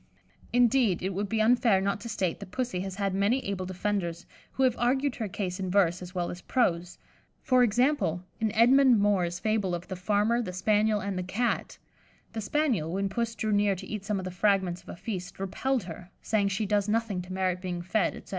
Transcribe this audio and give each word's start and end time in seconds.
Indeed, 0.51 1.03
it 1.03 1.13
would 1.13 1.29
be 1.29 1.39
unfair 1.43 1.79
not 1.79 1.99
to 2.01 2.09
state 2.09 2.39
that 2.39 2.49
Pussy 2.49 2.79
has 2.79 2.95
had 2.95 3.13
many 3.13 3.45
able 3.45 3.67
defenders, 3.67 4.25
who 4.53 4.63
have 4.63 4.75
argued 4.79 5.17
her 5.17 5.27
case 5.27 5.59
in 5.59 5.69
verse 5.69 6.01
as 6.01 6.15
well 6.15 6.31
as 6.31 6.41
prose; 6.41 6.97
for 7.43 7.61
example, 7.61 8.23
in 8.39 8.51
Edmond 8.55 8.99
Moore's 8.99 9.37
fable 9.37 9.75
of 9.75 9.87
"The 9.89 9.95
Farmer, 9.95 10.41
the 10.41 10.53
Spaniel 10.53 11.01
and 11.01 11.19
the 11.19 11.23
Cat" 11.37 11.77
the 12.33 12.41
Spaniel, 12.41 12.91
when 12.91 13.09
Puss 13.09 13.35
drew 13.35 13.51
near 13.51 13.75
to 13.75 13.85
eat 13.85 14.03
some 14.03 14.17
of 14.17 14.25
the 14.25 14.31
fragments 14.31 14.81
of 14.81 14.89
a 14.89 14.95
feast, 14.95 15.39
repelled 15.39 15.83
her, 15.83 16.09
saying 16.23 16.47
she 16.47 16.65
does 16.65 16.89
nothing 16.89 17.21
to 17.21 17.31
merit 17.31 17.61
being 17.61 17.83
fed, 17.83 18.15
etc. 18.15 18.29